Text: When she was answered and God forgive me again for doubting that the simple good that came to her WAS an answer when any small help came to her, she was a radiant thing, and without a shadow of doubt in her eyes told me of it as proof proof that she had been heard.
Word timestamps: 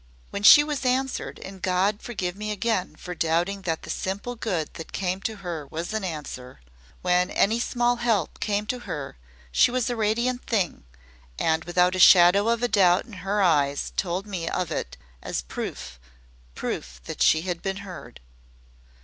When 0.31 0.41
she 0.41 0.63
was 0.63 0.83
answered 0.83 1.37
and 1.37 1.61
God 1.61 2.01
forgive 2.01 2.35
me 2.35 2.49
again 2.49 2.95
for 2.95 3.13
doubting 3.13 3.61
that 3.69 3.83
the 3.83 3.91
simple 3.91 4.35
good 4.35 4.73
that 4.73 4.91
came 4.91 5.21
to 5.21 5.35
her 5.45 5.67
WAS 5.67 5.93
an 5.93 6.03
answer 6.03 6.59
when 7.03 7.29
any 7.29 7.59
small 7.59 7.97
help 7.97 8.39
came 8.39 8.65
to 8.65 8.79
her, 8.79 9.19
she 9.51 9.69
was 9.69 9.91
a 9.91 9.95
radiant 9.95 10.43
thing, 10.47 10.85
and 11.37 11.65
without 11.65 11.93
a 11.95 11.99
shadow 11.99 12.49
of 12.49 12.61
doubt 12.71 13.05
in 13.05 13.13
her 13.13 13.43
eyes 13.43 13.93
told 13.95 14.25
me 14.25 14.49
of 14.49 14.71
it 14.71 14.97
as 15.21 15.43
proof 15.43 15.99
proof 16.55 16.99
that 17.03 17.21
she 17.21 17.41
had 17.43 17.61
been 17.61 17.77
heard. 17.85 18.19